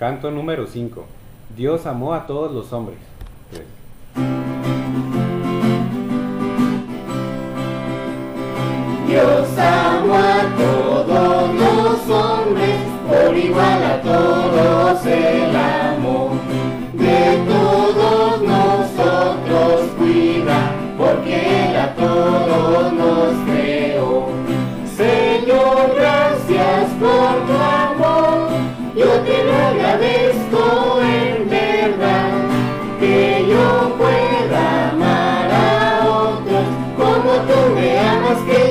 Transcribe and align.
Canto 0.00 0.30
número 0.30 0.66
5. 0.66 1.04
Dios 1.54 1.84
amó 1.84 2.14
a 2.14 2.26
todos 2.26 2.50
los 2.52 2.72
hombres. 2.72 2.96
Dios 9.06 9.58
amó 9.58 10.14
a 10.14 10.56
todos 10.56 11.54
los 11.54 12.08
hombres, 12.16 12.76
por 13.06 13.36
igual 13.36 13.84
a 13.84 14.00
todos 14.00 14.69
que 38.38 38.69